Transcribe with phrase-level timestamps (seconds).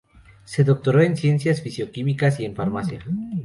[0.45, 3.05] Se doctoró en ciencias fisicoquímicas y en farmacia.